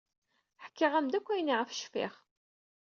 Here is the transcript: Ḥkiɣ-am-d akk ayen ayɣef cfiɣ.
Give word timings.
Ḥkiɣ-am-d 0.65 1.13
akk 1.17 1.27
ayen 1.33 1.51
ayɣef 1.53 1.71
cfiɣ. 1.79 2.13